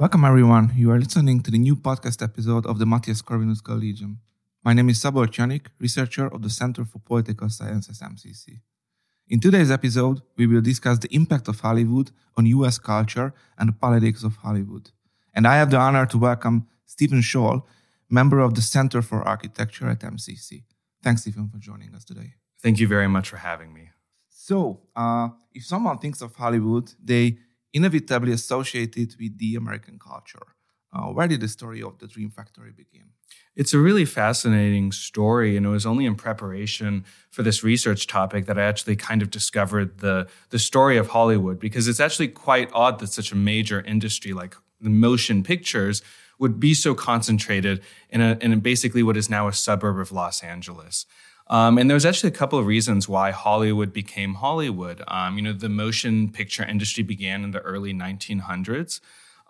[0.00, 0.72] Welcome, everyone.
[0.76, 4.20] You are listening to the new podcast episode of the Mathias Corvinus Collegium.
[4.64, 8.62] My name is Szabolcs Janik, researcher of the Center for Political Sciences MCC.
[9.28, 13.74] In today's episode, we will discuss the impact of Hollywood on US culture and the
[13.74, 14.90] politics of Hollywood.
[15.34, 17.64] And I have the honor to welcome Stephen Sholl,
[18.08, 20.62] member of the Center for Architecture at MCC.
[21.02, 22.36] Thanks, Stephen, for joining us today.
[22.62, 23.90] Thank you very much for having me.
[24.30, 27.36] So, uh, if someone thinks of Hollywood, they
[27.72, 30.54] inevitably associated with the American culture.
[30.92, 33.10] Uh, where did the story of the Dream Factory begin?
[33.54, 38.46] It's a really fascinating story, and it was only in preparation for this research topic
[38.46, 42.70] that I actually kind of discovered the the story of Hollywood because it's actually quite
[42.72, 46.02] odd that such a major industry like the motion pictures
[46.38, 50.42] would be so concentrated in a in basically what is now a suburb of Los
[50.42, 51.06] Angeles.
[51.50, 55.02] Um, and there was actually a couple of reasons why Hollywood became Hollywood.
[55.08, 59.00] Um, you know, the motion picture industry began in the early 1900s.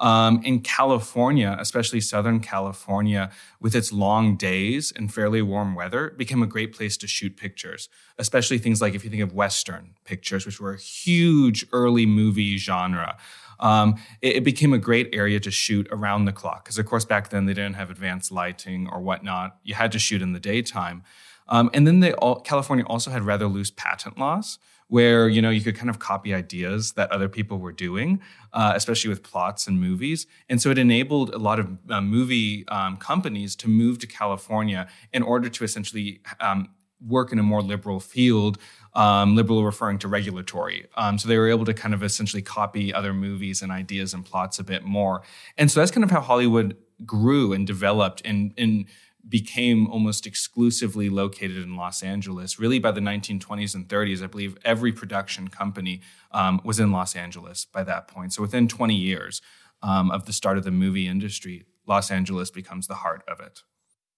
[0.01, 6.43] Um, in California, especially Southern California, with its long days and fairly warm weather, became
[6.43, 10.47] a great place to shoot pictures, especially things like if you think of Western pictures,
[10.47, 13.19] which were a huge early movie genre.
[13.59, 17.05] Um, it, it, became a great area to shoot around the clock because, of course,
[17.05, 19.59] back then they didn't have advanced lighting or whatnot.
[19.65, 21.05] You had to shoot in the daytime.
[21.51, 24.59] Um, and then they all, California also had rather loose patent laws
[24.91, 28.21] where you know you could kind of copy ideas that other people were doing,
[28.53, 30.27] uh, especially with plots and movies.
[30.49, 34.89] And so it enabled a lot of uh, movie um, companies to move to California
[35.13, 36.71] in order to essentially um,
[37.07, 38.59] work in a more liberal field.
[38.93, 40.89] Um, liberal referring to regulatory.
[40.97, 44.25] Um, so they were able to kind of essentially copy other movies and ideas and
[44.25, 45.23] plots a bit more.
[45.57, 46.77] And so that's kind of how Hollywood
[47.07, 48.87] grew and developed and, and
[49.29, 52.59] became almost exclusively located in Los Angeles.
[52.59, 56.01] Really, by the 1920s and 30s, I believe every production company
[56.33, 58.33] um, was in Los Angeles by that point.
[58.33, 59.41] So within 20 years
[59.83, 63.61] um, of the start of the movie industry, Los Angeles becomes the heart of it.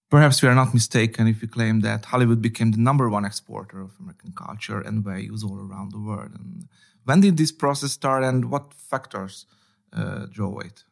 [0.09, 3.81] Perhaps we are not mistaken if we claim that Hollywood became the number one exporter
[3.81, 6.31] of American culture and values all around the world.
[6.35, 6.67] And
[7.03, 9.47] when did this process start, and what factors
[9.91, 10.83] uh, drove it?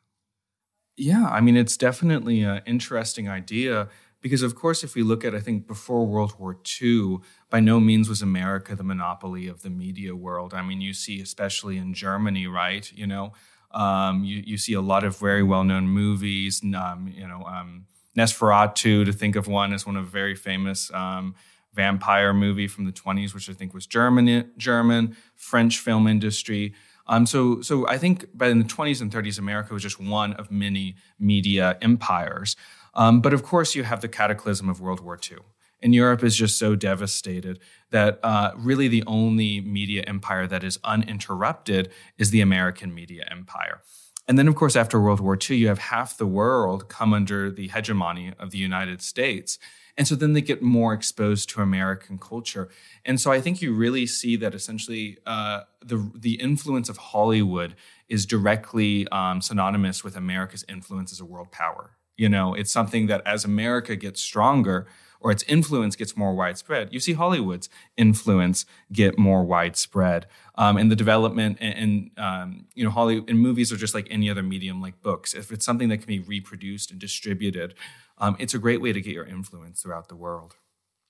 [0.98, 3.90] Yeah, I mean, it's definitely an interesting idea
[4.22, 7.20] because, of course, if we look at, I think, before World War II,
[7.50, 10.54] by no means was America the monopoly of the media world.
[10.54, 12.92] I mean, you see, especially in Germany, right?
[12.94, 13.34] You know,
[13.72, 17.86] um, you, you see a lot of very well known movies, um, you know, um,
[18.18, 21.34] Nosferatu, to think of one as one of very famous um,
[21.74, 26.74] vampire movie from the 20s, which I think was German, German French film industry.
[27.12, 30.32] Um, so, so I think by in the 20s and 30s, America was just one
[30.34, 32.56] of many media empires.
[32.94, 35.40] Um, but of course, you have the cataclysm of World War II.
[35.84, 40.80] And Europe is just so devastated that uh, really the only media empire that is
[40.86, 43.82] uninterrupted is the American media empire.
[44.26, 47.52] And then, of course, after World War II, you have half the world come under
[47.52, 49.60] the hegemony of the United States.
[49.98, 52.70] And so then they get more exposed to American culture.
[53.06, 57.76] And so I think you really see that essentially uh, the, the influence of Hollywood
[58.08, 61.98] is directly um, synonymous with America's influence as a world power.
[62.18, 64.88] You know, it's something that as America gets stronger,
[65.22, 70.26] or its influence gets more widespread, you see Hollywood's influence get more widespread.
[70.56, 74.30] Um, and the development and, um, you know, Hollywood and movies are just like any
[74.32, 75.36] other medium, like books.
[75.36, 77.76] If it's something that can be reproduced and distributed,
[78.22, 80.56] um, it's a great way to get your influence throughout the world.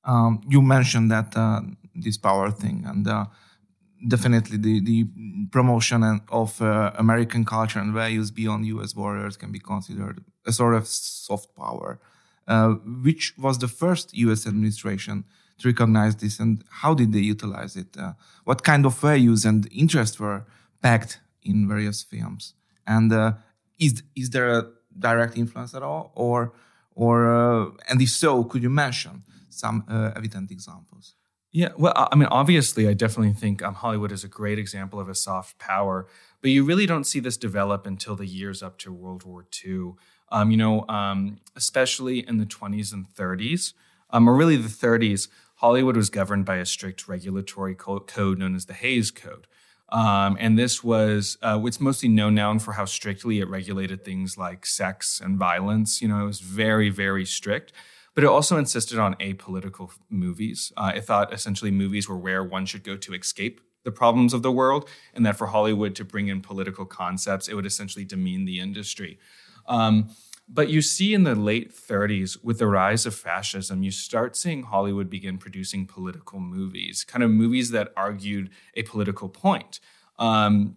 [0.04, 1.62] Um, you mentioned that uh,
[1.94, 3.26] this power thing, and uh,
[4.08, 5.06] definitely the, the
[5.52, 8.94] promotion of uh, American culture and values beyond U.S.
[8.94, 12.00] borders can be considered a sort of soft power.
[12.48, 12.74] Uh,
[13.04, 15.24] which was the first US administration
[15.60, 17.96] to recognize this and how did they utilize it?
[17.96, 18.14] Uh,
[18.46, 20.44] what kind of values and interests were
[20.82, 22.56] packed in various films?
[22.88, 23.34] And uh,
[23.80, 24.68] is, is there a
[24.98, 26.12] direct influence at all?
[26.16, 26.52] Or,
[27.02, 31.16] or uh, and if so, could you mention some uh, evident examples?
[31.52, 35.10] Yeah, well, I mean, obviously, I definitely think um, Hollywood is a great example of
[35.10, 36.08] a soft power,
[36.42, 39.94] but you really don't see this develop until the years up to World War II.
[40.32, 43.74] Um, you know, um, especially in the 20s and 30s,
[44.12, 48.68] um, or really the 30s, Hollywood was governed by a strict regulatory code known as
[48.68, 49.48] the Hays Code.
[49.92, 54.38] Um, and this was uh, it's mostly known now for how strictly it regulated things
[54.38, 56.02] like sex and violence.
[56.02, 57.74] You know, it was very, very strict.
[58.14, 60.74] But it also insisted on apolitical movies.
[60.76, 64.44] Uh, it thought essentially movies were where one should go to escape the problems of
[64.44, 68.46] the world, and that for Hollywood to bring in political concepts, it would essentially demean
[68.46, 69.18] the industry.
[69.68, 70.10] Um,
[70.54, 74.64] but you see in the late 30s, with the rise of fascism, you start seeing
[74.64, 79.80] Hollywood begin producing political movies, kind of movies that argued a political point.
[80.20, 80.76] Um,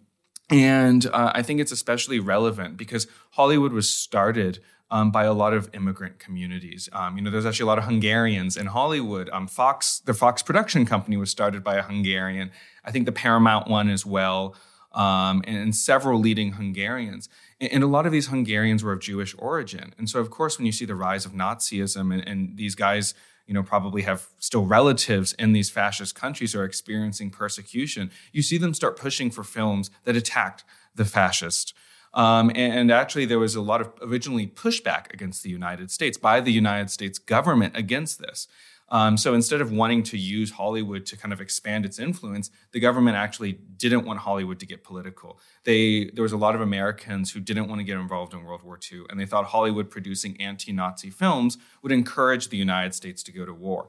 [0.49, 4.59] and uh, I think it's especially relevant because Hollywood was started
[4.91, 6.87] um, by a lot of immigrant communities.
[6.93, 9.29] Um, you know, there's actually a lot of Hungarians in Hollywood.
[9.33, 12.51] Um, Fox, the Fox production company, was started by a Hungarian.
[12.83, 14.55] I think the Paramount one as well,
[14.93, 17.27] um, and, and, several leading Hungarians.
[17.59, 19.93] And, and, a lot of these Hungarians were of Jewish origin.
[19.97, 23.13] And so, of course, when you see the rise of Nazism and, and these guys,
[23.47, 28.41] you know, probably have still relatives in these fascist countries who are experiencing persecution, you
[28.41, 30.63] see them start pushing for films that attacked
[30.95, 31.73] the fascist.
[32.13, 36.39] Um, and actually, there was a lot of originally pushback against the United States by
[36.39, 38.47] the United States government against this.
[38.89, 42.79] Um, so instead of wanting to use Hollywood to kind of expand its influence, the
[42.79, 45.39] government actually didn't want Hollywood to get political.
[45.63, 48.61] They there was a lot of Americans who didn't want to get involved in World
[48.63, 53.31] War II, and they thought Hollywood producing anti-Nazi films would encourage the United States to
[53.31, 53.87] go to war.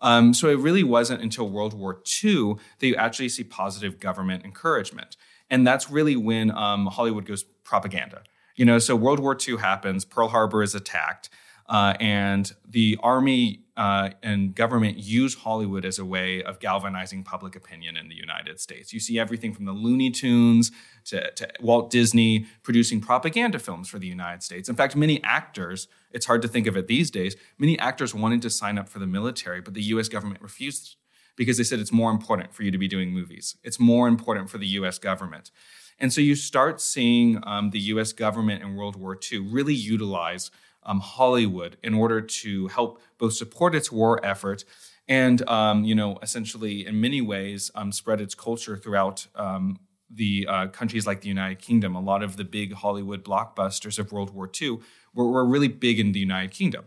[0.00, 4.44] Um, so it really wasn't until World War II that you actually see positive government
[4.44, 5.16] encouragement,
[5.50, 8.22] and that's really when um, Hollywood goes propaganda.
[8.56, 11.28] You know, so World War II happens, Pearl Harbor is attacked.
[11.68, 17.54] Uh, and the army uh, and government use Hollywood as a way of galvanizing public
[17.54, 18.92] opinion in the United States.
[18.92, 20.72] You see everything from the Looney Tunes
[21.06, 24.68] to, to, Walt Disney producing propaganda films for the United States.
[24.68, 28.42] In fact, many actors, it's hard to think of it these days, many actors wanted
[28.42, 30.96] to sign up for the military, but the US government refused
[31.36, 33.56] because they said it's more important for you to be doing movies.
[33.62, 35.52] It's more important for the US government.
[36.00, 40.50] And so you start seeing um, the US government in World War II really utilize
[40.82, 44.64] um, Hollywood in order to help both support its war effort
[45.08, 49.78] and, um, you know, essentially in many ways um, spread its culture throughout um,
[50.10, 51.94] the uh, countries like the United Kingdom.
[51.94, 54.78] A lot of the big Hollywood blockbusters of World War II
[55.14, 56.86] were, were really big in the United Kingdom.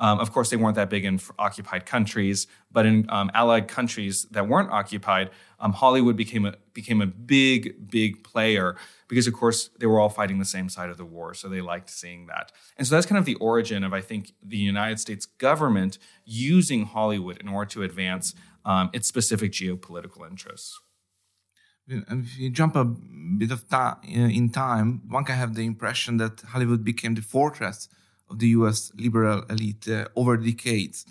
[0.00, 4.24] Um, of course, they weren't that big in occupied countries, but in um, allied countries
[4.30, 5.28] that weren't occupied,
[5.60, 8.76] um, Hollywood became a became a big, big player
[9.08, 11.60] because, of course, they were all fighting the same side of the war, so they
[11.60, 12.50] liked seeing that.
[12.78, 16.86] And so that's kind of the origin of, I think, the United States government using
[16.86, 20.80] Hollywood in order to advance um, its specific geopolitical interests.
[21.86, 26.40] If you jump a bit of ta- in time, one can have the impression that
[26.40, 27.88] Hollywood became the fortress
[28.30, 31.04] of the US liberal elite uh, over decades,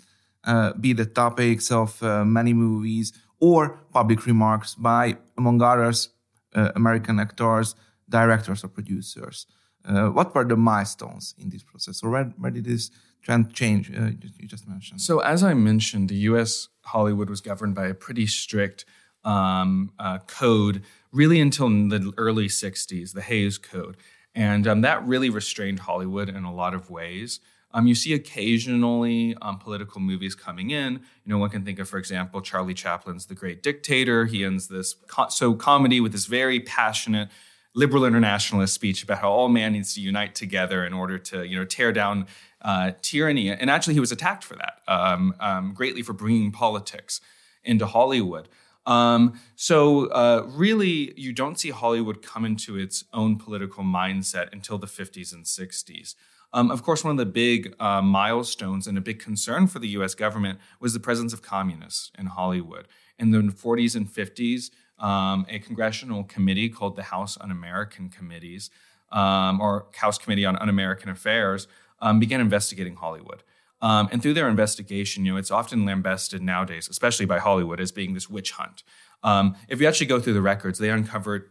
[0.44, 6.10] uh, be the topics of uh, many movies or public remarks by, among others,
[6.54, 7.74] uh, American actors,
[8.08, 9.46] directors, or producers.
[9.84, 12.90] Uh, what were the milestones in this process, or where, where did this
[13.22, 13.90] trend change?
[13.90, 15.00] Uh, you just mentioned.
[15.00, 18.84] So, as I mentioned, the US Hollywood was governed by a pretty strict
[19.24, 19.92] um,
[20.26, 20.82] code
[21.12, 23.96] really until the early 60s, the Hays Code.
[24.34, 27.40] And um, that really restrained Hollywood in a lot of ways.
[27.72, 30.94] Um, you see occasionally um, political movies coming in.
[30.94, 34.26] You know, one can think of, for example, Charlie Chaplin's The Great Dictator.
[34.26, 37.28] He ends this co- so comedy with this very passionate
[37.74, 41.56] liberal internationalist speech about how all man needs to unite together in order to, you
[41.56, 42.26] know, tear down
[42.62, 43.50] uh, tyranny.
[43.50, 47.20] And actually, he was attacked for that um, um, greatly for bringing politics
[47.62, 48.48] into Hollywood.
[48.90, 54.78] Um, so uh, really, you don't see Hollywood come into its own political mindset until
[54.78, 56.16] the 50s and 60s.
[56.52, 59.86] Um, of course, one of the big uh, milestones and a big concern for the
[59.90, 62.88] US government was the presence of communists in Hollywood.
[63.16, 68.70] In the 40s and 50s, um, a congressional committee called the House Un American Committees,
[69.12, 71.68] um, or House Committee on Un American Affairs,
[72.00, 73.44] um, began investigating Hollywood.
[73.82, 77.92] Um, and through their investigation, you know, it's often lambasted nowadays, especially by Hollywood, as
[77.92, 78.82] being this witch hunt.
[79.22, 81.50] Um, if you actually go through the records, they uncovered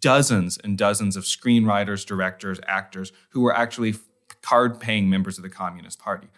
[0.00, 3.94] dozens and dozens of screenwriters, directors, actors who were actually
[4.42, 6.28] card-paying members of the Communist Party.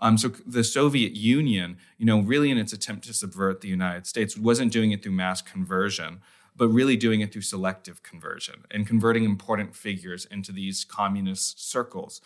[0.00, 4.06] Um, so the Soviet Union, you know, really in its attempt to subvert the United
[4.06, 6.20] States, wasn't doing it through mass conversion,
[6.54, 12.20] but really doing it through selective conversion and converting important figures into these communist circles.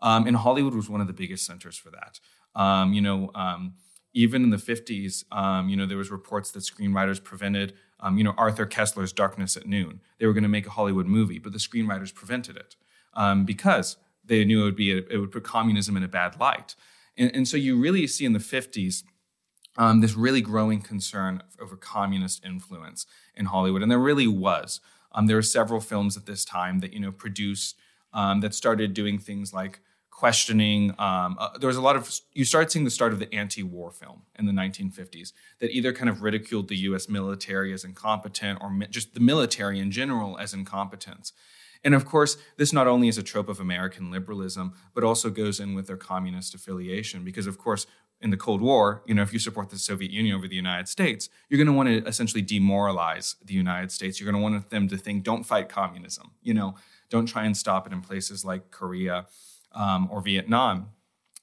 [0.00, 2.20] Um, and Hollywood was one of the biggest centers for that.
[2.54, 3.74] Um, you know, um,
[4.14, 8.24] even in the 50s, um, you know, there was reports that screenwriters prevented, um, you
[8.24, 10.00] know, Arthur Koestler's Darkness at Noon.
[10.18, 12.76] They were going to make a Hollywood movie, but the screenwriters prevented it
[13.14, 16.38] um, because they knew it would be a, it would put communism in a bad
[16.40, 16.74] light.
[17.16, 19.02] And, and so you really see in the 50s
[19.76, 24.80] um, this really growing concern over communist influence in Hollywood, and there really was.
[25.24, 27.76] There were several films at this time that you know produced
[28.12, 29.80] that started doing things like
[30.18, 30.90] questioning.
[30.98, 33.92] Um, uh, there was a lot of you started seeing the start of the anti-war
[33.92, 37.08] film in the 1950s that either kind of ridiculed the U.S.
[37.08, 41.32] military as incompetent or mi- just the military in general as incompetence.
[41.84, 45.60] And of course, this not only is a trope of American liberalism, but also goes
[45.60, 47.22] in with their communist affiliation.
[47.22, 47.86] Because, of course,
[48.20, 50.88] in the Cold War, you know, if you support the Soviet Union over the United
[50.88, 54.18] States, you're going to want to essentially demoralize the United States.
[54.18, 56.32] You're going to want them to think, don't fight communism.
[56.42, 56.74] You know,
[57.08, 59.26] don't try and stop it in places like Korea
[59.72, 60.90] um, or Vietnam.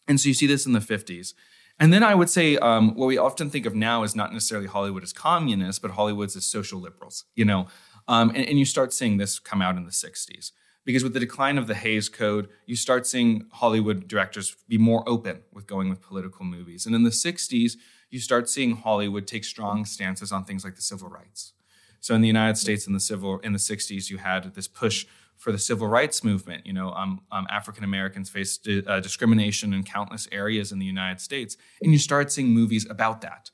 [0.07, 1.33] And so you see this in the 50s.
[1.79, 4.67] And then I would say um, what we often think of now is not necessarily
[4.67, 7.67] Hollywood as communists, but Hollywood's as social liberals, you know.
[8.07, 10.51] Um, and, and you start seeing this come out in the 60s.
[10.85, 15.03] Because with the decline of the Hays Code, you start seeing Hollywood directors be more
[15.09, 16.85] open with going with political movies.
[16.85, 17.73] And in the 60s,
[18.11, 21.53] you start seeing Hollywood take strong stances on things like the civil rights.
[21.99, 25.07] So in the United States in the civil in the 60s, you had this push
[25.37, 26.65] for the civil rights movement.
[26.65, 31.21] You know, um, um, African Americans faced uh, discrimination in countless areas in the United
[31.21, 33.51] States, and you start seeing movies about that.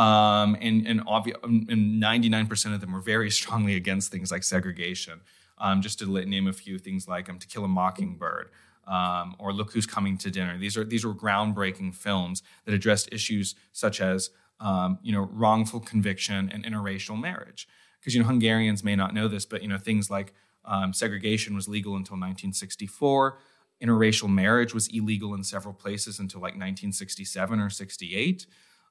[0.00, 5.20] Um, and and, um, and 99% of them were very strongly against things like segregation.
[5.58, 8.48] Um, just to name a few things like um, To Kill a Mockingbird.
[9.38, 10.58] Or Look Who's Coming to Dinner.
[10.58, 14.30] These are these were groundbreaking films that addressed issues such as
[15.02, 17.68] you know wrongful conviction and interracial marriage.
[18.00, 20.32] Because you know Hungarians may not know this, but you know things like
[20.64, 23.38] um, segregation was legal until 1964.
[23.82, 28.46] Interracial marriage was illegal in several places until like 1967 or 68.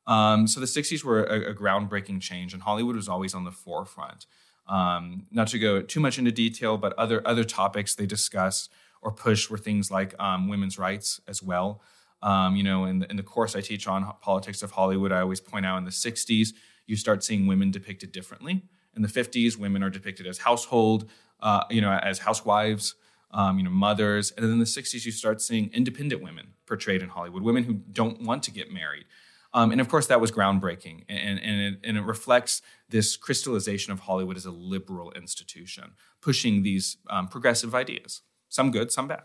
[0.08, 3.52] Um, so the 60s were a, a, groundbreaking change, and Hollywood was always on the
[3.52, 4.26] forefront.
[4.68, 8.70] Um, not to go too much into detail, but other other topics they discuss
[9.02, 11.82] or push were things like um, women's rights as well.
[12.22, 15.22] Um, you know, in the, in the course I teach on politics of Hollywood, I
[15.22, 16.50] always point out in the 60s,
[16.86, 18.64] you start seeing women depicted differently.
[19.00, 22.96] In the 50s, women are depicted as household, uh, you know, as housewives,
[23.32, 24.32] um, you know, mothers.
[24.32, 27.76] And then in the 60s, you start seeing independent women portrayed in Hollywood, women who
[27.76, 29.06] don't want to get married.
[29.54, 31.06] Um, and of course, that was groundbreaking.
[31.08, 36.64] And, and, it, and it reflects this crystallization of Hollywood as a liberal institution, pushing
[36.64, 39.24] these um, progressive ideas, some good, some bad.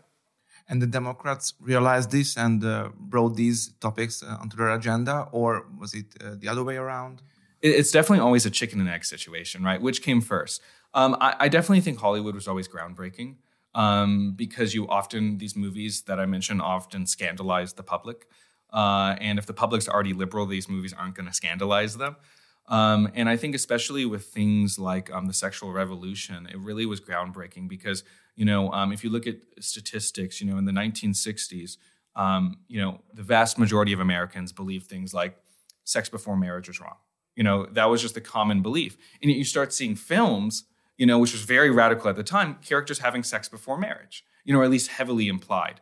[0.69, 5.65] And the Democrats realized this and uh, brought these topics uh, onto their agenda, or
[5.77, 7.21] was it uh, the other way around?
[7.65, 9.81] It's definitely always a chicken and egg situation, right?
[9.81, 10.61] Which came first?
[10.93, 13.37] Um, I, I, definitely think Hollywood was always groundbreaking
[13.73, 18.27] um, because you often, these movies that I mentioned often scandalize the public.
[18.71, 22.17] Uh, and if the public's already liberal, these movies aren't going to scandalize them.
[22.67, 27.01] Um, and I think, especially with things like um, the sexual revolution, it really was
[27.01, 28.03] groundbreaking because,
[28.35, 31.77] you know, um, if you look at statistics, you know, in the 1960s,
[32.15, 35.35] um, you know, the vast majority of Americans believed things like
[35.83, 36.97] sex before marriage was wrong.
[37.35, 38.97] You know, that was just the common belief.
[39.21, 40.65] And you start seeing films,
[40.97, 44.53] you know, which was very radical at the time, characters having sex before marriage, you
[44.53, 45.81] know, or at least heavily implied,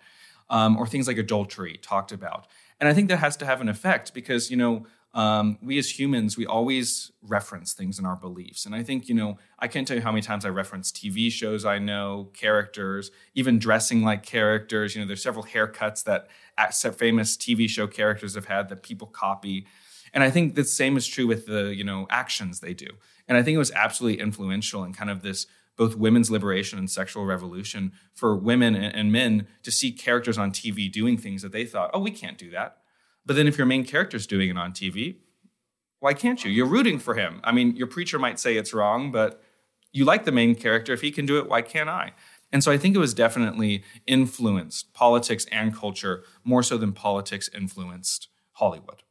[0.50, 2.48] um, or things like adultery talked about.
[2.80, 6.00] And I think that has to have an effect because, you know, um, we as
[6.00, 8.66] humans, we always reference things in our beliefs.
[8.66, 11.32] And I think, you know, I can't tell you how many times I reference TV
[11.32, 14.96] shows I know, characters, even dressing like characters.
[14.96, 16.30] You know, there's several haircuts that
[16.96, 19.68] famous TV show characters have had that people copy.
[20.14, 22.88] And I think the same is true with the, you know, actions they do.
[23.28, 26.90] And I think it was absolutely influential in kind of this both women's liberation and
[26.90, 31.66] sexual revolution for women and men to see characters on TV doing things that they
[31.66, 32.78] thought, oh, we can't do that.
[33.26, 35.18] But then if your main character's doing it on TV,
[36.00, 36.52] why can't you?
[36.52, 37.40] You're rooting for him.
[37.44, 39.42] I mean, your preacher might say it's wrong, but
[39.92, 40.94] you like the main character.
[40.94, 42.12] If he can do it, why can't I?
[42.52, 47.50] And so I think it was definitely influenced politics and culture more so than politics
[47.54, 49.02] influenced Hollywood.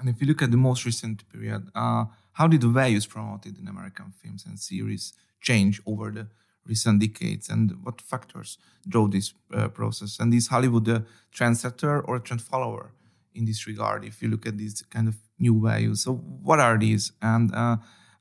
[0.00, 3.58] And if you look at the most recent period, uh, how did the values promoted
[3.58, 6.26] in American films and series change over the
[6.66, 7.50] recent decades?
[7.50, 8.56] And what factors
[8.88, 10.18] drove this uh, process?
[10.18, 11.04] And is hollywood a
[11.34, 12.92] trendsetter or a trend follower
[13.34, 16.02] in this regard if you look at these kind of new values?
[16.04, 17.12] So what are these?
[17.20, 17.76] And uh,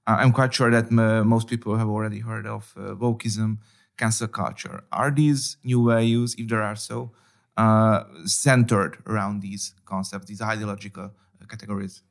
[0.07, 3.57] i'm quite sure that m- most people have already heard of uh, wokeism
[3.97, 4.83] cancel culture.
[4.91, 7.11] Are these new values if there are so
[7.57, 11.11] uh, centered around these concepts these ideological
[11.47, 12.01] categories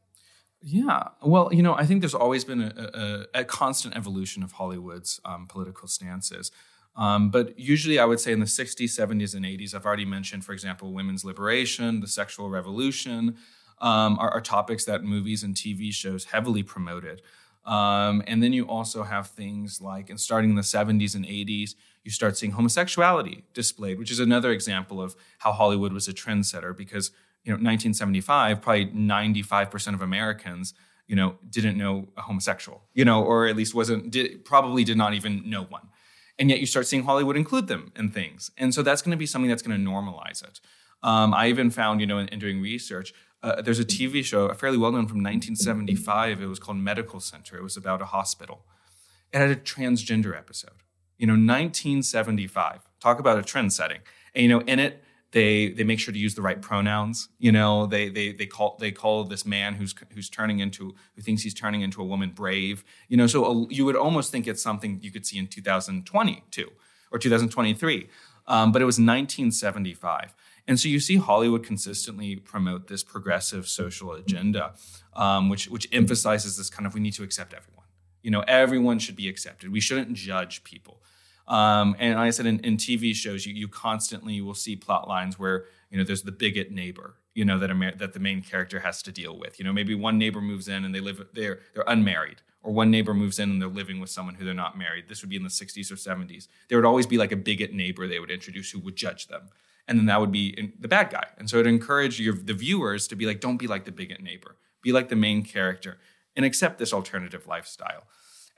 [0.63, 1.09] yeah.
[1.23, 5.21] Well, you know, I think there's always been a, a, a constant evolution of Hollywood's
[5.25, 6.51] um, political stances.
[6.97, 10.45] Um, but usually, I would say in the 60s, 70s, and 80s, I've already mentioned,
[10.45, 13.37] for example, women's liberation, the sexual revolution,
[13.81, 17.23] um, are, are, topics that movies and TV shows heavily promoted.
[17.65, 21.77] Um, and then you also have things like, and starting in the 70s and 80s,
[22.03, 26.77] you start seeing homosexuality displayed, which is another example of how Hollywood was a trendsetter
[26.77, 27.13] because
[27.49, 30.75] you know 1975 probably 95% of americans
[31.07, 34.99] you know didn't know a homosexual you know or at least wasn't did, probably did
[34.99, 35.89] not even know one.
[36.39, 38.51] And yet you start seeing hollywood include them in things.
[38.59, 40.61] And so that's going to be something that's going to normalize it.
[41.03, 44.47] Um, i even found you know in, in doing research uh, there's a tv show
[44.47, 47.57] a fairly well known from 1975 it was called medical center.
[47.57, 48.65] It was about a hospital.
[49.33, 50.83] It had a transgender episode.
[51.17, 54.01] You know 1975 talk about a trend setting
[54.35, 57.29] and you know in it they they make sure to use the right pronouns.
[57.39, 61.23] You know, they they they call they call this man who's who's turning into who
[61.23, 62.85] thinks he's turning into a woman brave.
[63.09, 66.71] You know, so a, you would almost think it's something you could see in 2022
[67.11, 68.09] or 2023,
[68.47, 70.35] um, but it was 1975.
[70.67, 74.75] And so you see Hollywood consistently promote this progressive social agenda,
[75.15, 77.87] um, which which emphasizes this kind of we need to accept everyone.
[78.23, 79.71] You know, everyone should be accepted.
[79.73, 81.03] We shouldn't judge people.
[81.49, 85.09] Um, and like I said, in, in TV shows, you, you constantly will see plot
[85.09, 88.43] lines where you know there's the bigot neighbor, you know that Amer- that the main
[88.43, 89.59] character has to deal with.
[89.59, 92.91] You know, maybe one neighbor moves in and they live they're they're unmarried, or one
[92.91, 95.09] neighbor moves in and they're living with someone who they're not married.
[95.09, 96.49] This would be in the 60s or 70s.
[96.69, 99.49] There would always be like a bigot neighbor they would introduce who would judge them,
[99.87, 101.29] and then that would be the bad guy.
[101.39, 104.23] And so it encouraged your the viewers to be like, don't be like the bigot
[104.23, 105.97] neighbor, be like the main character,
[106.37, 108.05] and accept this alternative lifestyle.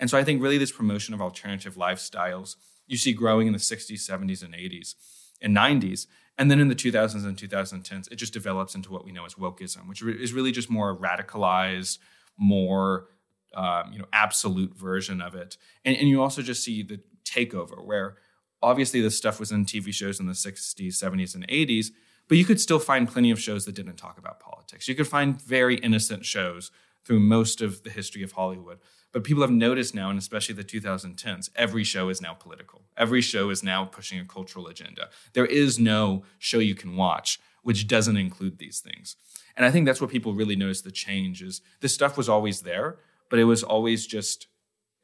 [0.01, 2.57] And so I think really this promotion of alternative lifestyles
[2.91, 4.95] you see growing in the 60s, 70s, and 80s
[5.41, 6.07] and 90s.
[6.37, 9.35] And then in the 2000s and 2010s, it just develops into what we know as
[9.35, 11.99] wokeism, which is really just more radicalized,
[12.37, 13.07] more
[13.55, 15.57] um, you know absolute version of it.
[15.85, 18.17] And, and you also just see the takeover, where
[18.63, 21.89] obviously this stuff was in TV shows in the 60s, 70s, and 80s,
[22.29, 24.89] but you could still find plenty of shows that didn't talk about politics.
[24.89, 26.71] You could find very innocent shows
[27.05, 28.79] through most of the history of Hollywood.
[29.13, 32.83] But people have noticed now, and especially the 2010s, every show is now political.
[32.97, 35.09] Every show is now pushing a cultural agenda.
[35.33, 39.17] There is no show you can watch which doesn't include these things.
[39.57, 42.63] And I think that's what people really notice the change is this stuff was always
[42.63, 42.99] there,
[43.29, 44.47] but it was always just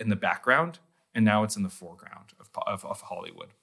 [0.01, 0.79] in the background,
[1.15, 3.55] and now it's in the foreground of, of, of Hollywood.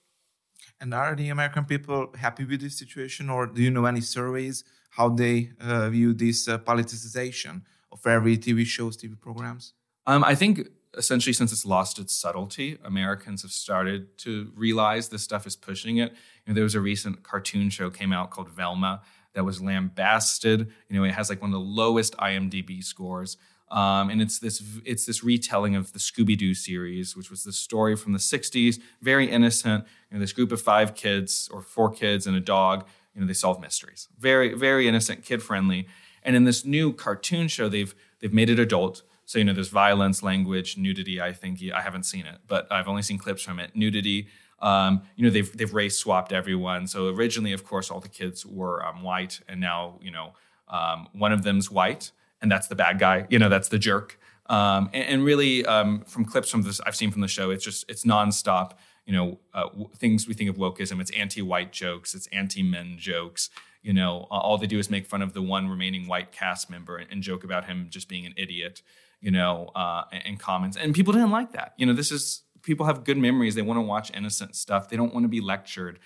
[0.79, 4.63] And are the American people happy with this situation, or do you know any surveys
[4.91, 9.73] how they uh, view this uh, politicization of every TV shows, TV programs?
[10.05, 15.23] Um, I think essentially since it's lost its subtlety, Americans have started to realize this
[15.23, 16.11] stuff is pushing it.
[16.45, 19.01] You know, there was a recent cartoon show came out called Velma
[19.33, 20.71] that was lambasted.
[20.89, 23.37] You know, it has like one of the lowest IMDb scores.
[23.71, 27.53] Um, and it's this it's this retelling of the Scooby Doo series, which was the
[27.53, 29.85] story from the '60s, very innocent.
[30.11, 32.85] You know, this group of five kids or four kids and a dog.
[33.15, 34.09] You know, they solve mysteries.
[34.19, 35.87] Very very innocent, kid friendly.
[36.21, 39.01] And in this new cartoon show, they've they've made it adult.
[39.33, 41.19] So you know, there's violence, language, nudity.
[41.19, 43.75] I think I haven't seen it, but I've only seen clips from it.
[43.75, 44.27] Nudity.
[44.59, 46.85] Um, you know, they've they've race swapped everyone.
[46.85, 50.33] So originally, of course, all the kids were um, white, and now you know,
[50.67, 52.11] um, one of them's white,
[52.43, 53.25] and that's the bad guy.
[53.31, 54.19] You know, that's the jerk.
[54.51, 57.65] Um, and, and, really, um, from clips from this I've seen from the show, it's
[57.65, 58.73] just it's nonstop.
[59.07, 61.01] You know, uh, w- things we think of wokeism.
[61.01, 62.13] It's anti-white jokes.
[62.13, 63.49] It's anti-men jokes
[63.81, 66.95] you know all they do is make fun of the one remaining white cast member
[66.95, 68.81] and, and joke about him just being an idiot
[69.23, 70.03] you know, uh,
[70.37, 70.75] comments.
[70.75, 71.73] And people didn't like that.
[71.77, 73.55] You know, this is people have good memories.
[73.55, 74.89] They want to watch innocent stuff.
[74.89, 75.99] They don't want to be lectured.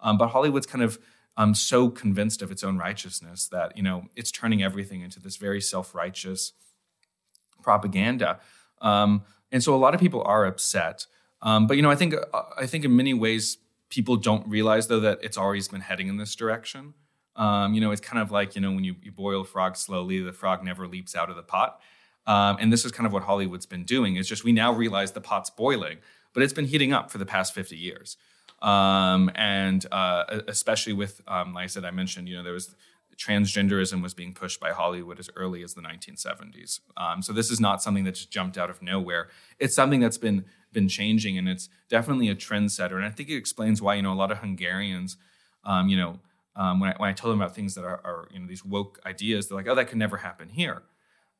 [0.00, 0.98] Um, but Hollywood's kind of
[1.36, 5.36] um, so convinced of its own righteousness that you know it's turning everything into this
[5.36, 6.54] very self-righteous
[7.62, 8.40] propaganda.
[8.80, 11.06] Um, and so a lot of people are upset.
[11.42, 13.58] Um, but you know, I think uh, I think in many ways
[13.90, 16.94] people don't realize though that it's always been heading in this direction.
[17.36, 19.76] Um, you know, it's kind of like you know when you, you boil a frog
[19.76, 21.80] slowly, the frog never leaps out of the pot.
[22.26, 24.16] Um, and this is kind of what Hollywood's been doing.
[24.16, 25.98] Is just we now realize the pot's boiling,
[26.32, 28.16] but it's been heating up for the past 50 years.
[28.60, 32.74] Um, and uh, especially with, um, like I said, I mentioned, you know, there was
[33.18, 36.80] transgenderism was being pushed by Hollywood as early as the 1970s.
[36.96, 39.28] Um, so this is not something that just jumped out of nowhere.
[39.58, 42.96] It's something that's been been changing, and it's definitely a trendsetter.
[42.96, 45.18] And I think it explains why you know a lot of Hungarians,
[45.64, 46.18] um, you know,
[46.56, 48.64] um, when I, when I tell them about things that are, are you know these
[48.64, 50.82] woke ideas, they're like, oh, that could never happen here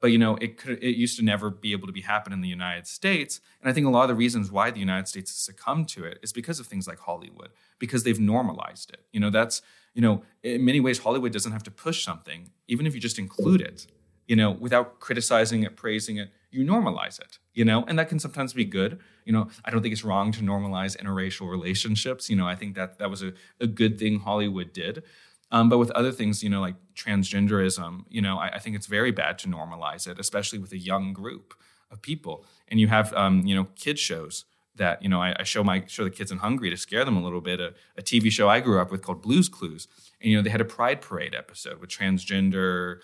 [0.02, 2.42] but you know it could it used to never be able to be happen in
[2.42, 3.40] the United States.
[3.60, 6.04] And I think a lot of the reasons why the United States has succumbed to
[6.04, 9.06] it is because of things like Hollywood because they've normalized it.
[9.12, 9.62] You know that's
[9.94, 13.18] you know in many ways Hollywood doesn't have to push something even if you just
[13.18, 13.86] include it.
[14.26, 17.84] You know without criticizing it praising it you normalize it you know?
[17.86, 18.98] And that can sometimes be good.
[19.24, 22.28] You know i don't think it's wrong to normalize interracial relationships.
[22.28, 25.04] You know i think that that was a, a good thing hollywood did
[25.52, 28.86] um, but with other things, you know, like transgenderism, you know, I, I, think it's
[28.86, 31.54] very bad to normalize it, especially with a young group
[31.90, 32.46] of people.
[32.68, 35.84] And you have, um, you know, kid shows that you know I, I, show my
[35.86, 37.60] show the kids in Hungary to scare them a little bit.
[37.60, 39.86] A, a, TV show I grew up with called Blues Clues,
[40.20, 43.00] and you know they had a Pride Parade episode with transgender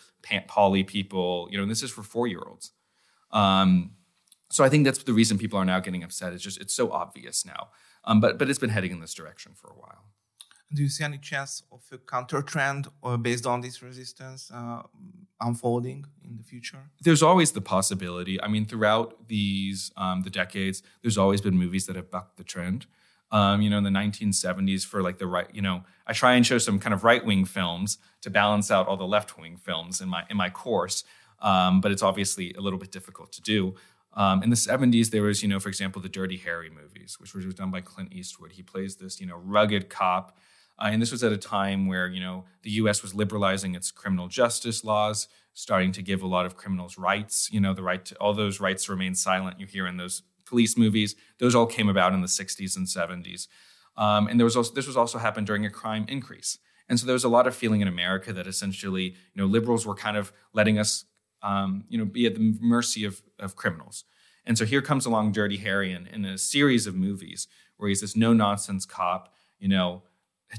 [0.47, 1.49] poly people.
[1.51, 2.73] You know, and this is for four year olds.
[3.31, 3.93] Um,
[4.51, 6.33] so I think that's the reason people are now getting upset.
[6.33, 7.69] It's just it's so obvious now.
[8.05, 10.05] Um, but but it's been heading in this direction for a while.
[10.73, 14.83] Do you see any chance of a counter trend or based on this resistance uh,
[15.41, 16.91] unfolding in the future?
[17.01, 18.41] There's always the possibility.
[18.43, 22.45] I mean, throughout these um, the decades, there's always been movies that have bucked the
[22.45, 22.87] trend.
[23.31, 26.47] Um, you know, in the 1970s, for like the right, you know, I try and
[26.47, 30.01] show some kind of right wing films to balance out all the left wing films
[30.01, 31.05] in my in my course,
[31.41, 33.75] um, but it's obviously a little bit difficult to do.
[34.15, 37.35] Um, in the 70s, there was, you know, for example, the Dirty Harry movies, which
[37.35, 38.53] was done by Clint Eastwood.
[38.53, 40.39] He plays this, you know, rugged cop
[40.79, 43.03] uh, and this was at a time where you know the U.S.
[43.03, 47.49] was liberalizing its criminal justice laws, starting to give a lot of criminals rights.
[47.53, 49.61] You know, the right to all those rights to remain silent.
[49.61, 53.49] You hear in those police movies; those all came about in the '60s and '70s.
[53.97, 56.59] Um, and there was also this was also happened during a crime increase.
[56.89, 59.87] And so there was a lot of feeling in America that essentially, you know, liberals
[59.87, 61.05] were kind of letting us,
[61.43, 64.05] um, you know, be at the mercy of, of criminals.
[64.47, 68.01] And so here comes along Dirty Harry in, in a series of movies where he's
[68.01, 70.03] this no nonsense cop, you know,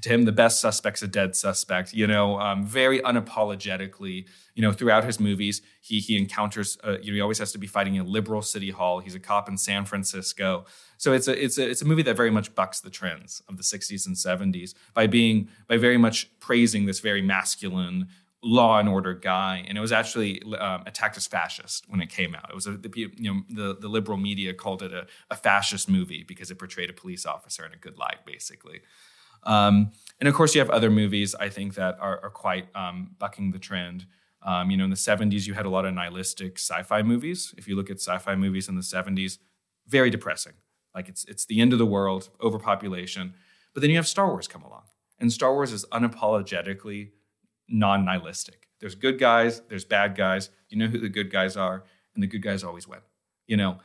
[0.02, 1.94] to him, the best suspect's a dead suspect.
[1.94, 4.26] You know, um, very unapologetically.
[4.54, 6.78] You know, throughout his movies, he he encounters.
[6.84, 9.00] Uh, you know, he always has to be fighting a liberal city hall.
[9.00, 10.66] He's a cop in San Francisco.
[10.98, 13.58] So it's a it's a it's a movie that very much bucks the trends of
[13.58, 18.10] the '60s and '70s by being by very much praising this very masculine
[18.42, 22.36] law and order guy, and it was actually um, attacked as fascist when it came
[22.36, 22.50] out.
[22.50, 25.90] It was a, the, you know the, the liberal media called it a, a fascist
[25.90, 28.82] movie because it portrayed a police officer in a good light, basically.
[29.44, 33.16] Um, and of course, you have other movies I think that are, are quite um,
[33.20, 34.06] bucking the trend.
[34.42, 37.54] Um, you know, in the 70s, you had a lot of nihilistic sci-fi movies.
[37.58, 39.38] If you look at sci-fi movies in the 70s,
[39.88, 40.54] very depressing.
[40.96, 43.34] Like it's it's the end of the world, overpopulation.
[43.74, 44.84] But then you have Star Wars come along,
[45.20, 47.12] and Star Wars is unapologetically
[47.68, 48.68] non-nihilistic.
[48.80, 50.50] There's good guys, there's bad guys.
[50.70, 53.00] You know who the good guys are, and the good guys always win.
[53.46, 53.80] You know,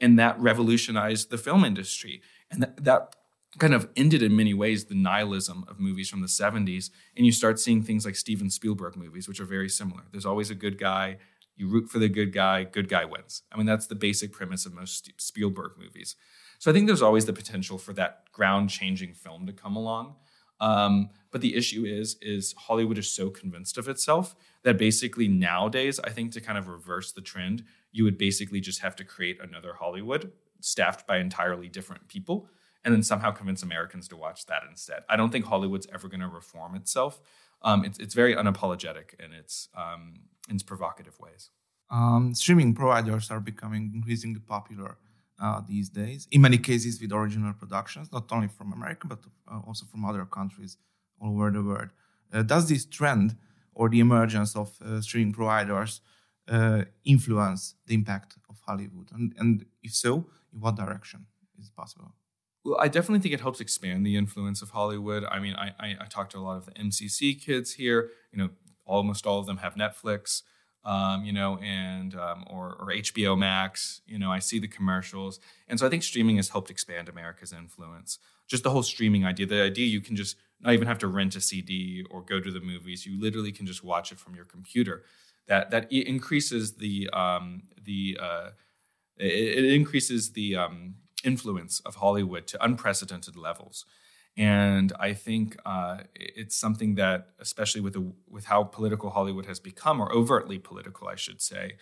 [0.00, 3.16] and that revolutionized the film industry, and that, that
[3.56, 7.32] kind of ended in many ways the nihilism of movies from the 70s and you
[7.32, 10.02] start seeing things like steven spielberg movies which are very similar.
[10.12, 11.18] There's always a good guy
[11.56, 13.42] you root for the good guy good guy wins.
[13.50, 16.14] I mean that's the basic premise of most spielberg movies.
[16.58, 20.16] So i think there's always the potential for that ground changing film to come along.
[20.60, 24.34] Um, but the issue is is hollywood is so convinced of itself
[24.64, 28.80] that basically nowadays i think to kind of reverse the trend you would basically just
[28.80, 32.48] have to create another hollywood staffed by entirely different people
[32.88, 35.02] and then somehow convince Americans to watch that instead.
[35.10, 37.20] I don't think Hollywood's ever going to reform itself.
[37.60, 41.50] Um, it's, it's very unapologetic in its, um, in its provocative ways.
[41.90, 44.96] Um, streaming providers are becoming increasingly popular
[45.38, 49.18] uh, these days, in many cases with original productions, not only from America, but
[49.52, 50.78] uh, also from other countries
[51.20, 51.90] all over the world.
[52.32, 53.36] Uh, does this trend
[53.74, 56.00] or the emergence of uh, streaming providers
[56.48, 59.10] uh, influence the impact of Hollywood?
[59.12, 60.24] And, and if so,
[60.54, 61.26] in what direction
[61.60, 62.12] is possible?
[62.68, 65.24] Well, I definitely think it helps expand the influence of Hollywood.
[65.24, 68.10] I mean, I, I, I talk to a lot of the MCC kids here.
[68.30, 68.50] You know,
[68.84, 70.42] almost all of them have Netflix.
[70.84, 74.02] Um, you know, and um, or, or HBO Max.
[74.06, 77.52] You know, I see the commercials, and so I think streaming has helped expand America's
[77.52, 78.18] influence.
[78.46, 81.36] Just the whole streaming idea, the idea you can just not even have to rent
[81.36, 83.06] a CD or go to the movies.
[83.06, 85.04] You literally can just watch it from your computer.
[85.46, 88.50] That that increases the um, the uh,
[89.18, 93.84] it, it, increases the um, influence of Hollywood to unprecedented levels.
[94.36, 99.58] And I think uh, it's something that, especially with the, with how political Hollywood has
[99.58, 101.72] become, or overtly political, I should say,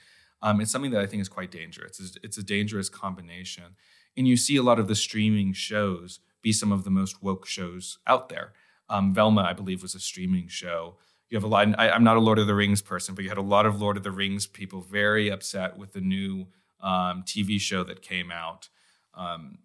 [0.42, 2.00] um, it's something that I think is quite dangerous.
[2.00, 3.76] It's, it's, a dangerous combination,
[4.16, 7.46] and you see a lot of the streaming shows be some of the most woke
[7.46, 8.52] shows out there.
[8.88, 10.96] Um, Velma, I believe, was a streaming show.
[11.28, 11.68] You have a lot.
[11.78, 13.80] I, am not a Lord of the Rings person, but you had a lot of
[13.80, 16.46] Lord of the Rings people very upset with the new
[16.80, 18.68] um, TV show that came out.
[19.16, 19.58] Um,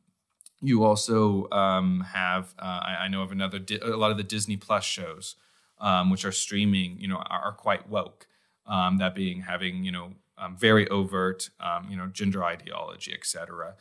[0.61, 4.57] you also um, have, uh, I, I, know of another, a lot of the Disney
[4.57, 5.35] Plus shows,
[5.79, 8.27] um, which are streaming, you know, are, are quite woke.
[8.67, 13.75] Um, that being having, you know, um, very overt, um, you know, gender ideology, etc.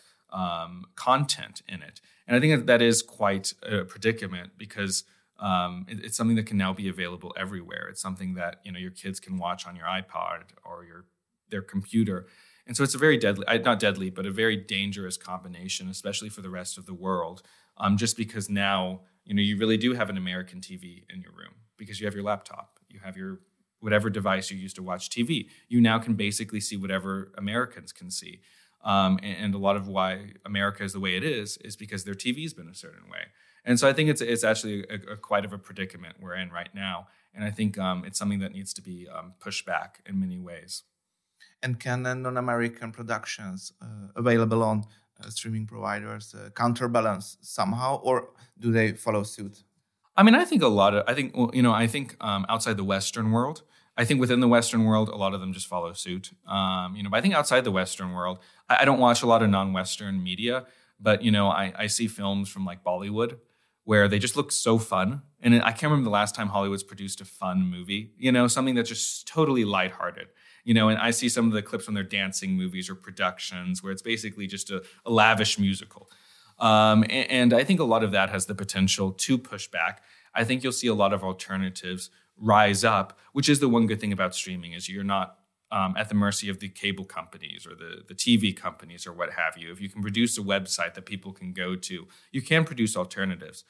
[0.97, 2.01] content in it.
[2.27, 5.05] And I think that, that is quite a predicament because
[5.41, 7.89] it, it's something that can now be available everywhere.
[7.91, 11.05] It's something that, you know, your kids can watch on your iPod or your
[11.51, 12.27] their computer
[12.71, 16.41] and so it's a very deadly, not deadly, but a very dangerous combination, especially for
[16.41, 17.43] the rest of the world.
[17.77, 21.33] Um, just because now, you know, you really do have an American TV in your
[21.33, 23.41] room because you have your laptop, you have your
[23.81, 25.49] whatever device you use to watch TV.
[25.67, 28.41] You now can basically see whatever Americans can see.
[28.85, 32.05] Um, and, and, a lot of why America is the way it is is because
[32.05, 33.33] their TV's been a certain way.
[33.65, 36.51] And so I think it's it's actually a, a quite of a predicament we're in
[36.51, 37.09] right now.
[37.35, 40.39] And I think um, it's something that needs to be um, pushed back in many
[40.39, 40.85] ways.
[41.63, 44.85] And can non-American productions uh, available on
[45.21, 49.65] uh, streaming providers uh, counterbalance somehow, or do they follow suit?
[50.17, 52.77] I mean, I think a lot of I think you know I think um, outside
[52.77, 53.63] the Western world,
[53.97, 56.31] I think within the Western world, a lot of them just follow suit.
[56.47, 59.27] Um, you know, but I think outside the Western world, I, I, don't watch a
[59.27, 60.67] lot of non-Western media,
[60.99, 63.39] but you know, I, I see films from like Bollywood
[63.85, 65.23] where they just look so fun.
[65.43, 68.13] And I can't remember the last time Hollywood's produced a fun movie.
[68.17, 70.29] You know, something that's just totally lighthearted.
[70.65, 73.83] You know, and I see some of the clips from their dancing movies or productions
[73.83, 76.11] where it's basically just a, a lavish musical.
[76.59, 80.03] Um, and, and I think a lot of that has the potential to push back.
[80.35, 84.01] I think you'll see a lot of alternatives rise up, which is the one good
[84.01, 85.37] thing about streaming is you're not
[85.73, 89.33] um, at the mercy of the cable companies or the, the TV companies or what
[89.33, 89.71] have you.
[89.71, 93.65] If you can produce a website that people can go to, you can produce alternatives.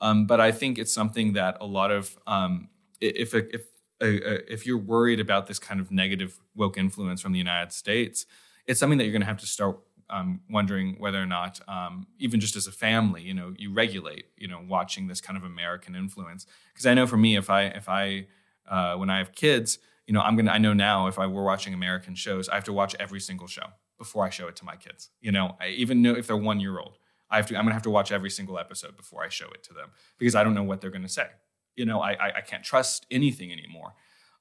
[0.00, 2.68] Um, but I think it's something that a lot of um,
[3.00, 3.66] if if
[4.06, 8.26] if you're worried about this kind of negative woke influence from the United States,
[8.66, 12.06] it's something that you're going to have to start um, wondering whether or not, um,
[12.18, 15.44] even just as a family, you know, you regulate, you know, watching this kind of
[15.44, 16.46] American influence.
[16.72, 18.26] Because I know for me, if I, if I,
[18.68, 21.44] uh, when I have kids, you know, I'm gonna, I know now if I were
[21.44, 24.64] watching American shows, I have to watch every single show before I show it to
[24.64, 25.10] my kids.
[25.20, 26.98] You know, I even know if they're one year old,
[27.30, 29.62] I have to, I'm gonna have to watch every single episode before I show it
[29.64, 31.28] to them because I don't know what they're gonna say.
[31.76, 33.94] You know, I, I, can't trust anything anymore.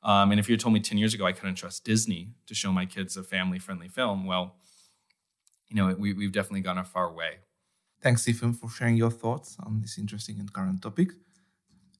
[0.03, 2.71] Um, and if you told me 10 years ago I couldn't trust Disney to show
[2.71, 4.55] my kids a family friendly film, well,
[5.69, 7.35] you know, we, we've definitely gone a far way.
[8.01, 11.11] Thanks, Stephen, for sharing your thoughts on this interesting and current topic.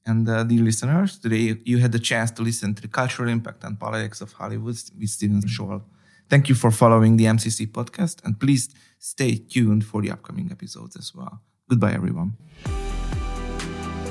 [0.04, 3.62] And uh, dear listeners, today you had the chance to listen to the cultural impact
[3.62, 5.82] and politics of Hollywood with Stephen Sholl.
[6.28, 8.68] Thank you for following the MCC podcast, and please
[8.98, 11.40] stay tuned for the upcoming episodes as well.
[11.68, 12.36] Goodbye, everyone.